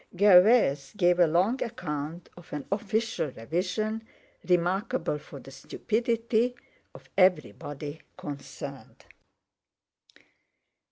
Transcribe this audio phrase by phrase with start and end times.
[0.17, 4.01] Gervais gave a long account of an official revision,
[4.49, 6.55] remarkable for the stupidity
[6.95, 9.05] of everybody concerned.